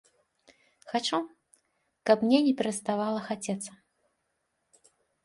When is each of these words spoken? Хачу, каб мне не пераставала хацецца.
Хачу, 0.93 1.19
каб 2.11 2.17
мне 2.29 2.39
не 2.47 2.53
пераставала 2.63 3.19
хацецца. 3.29 3.71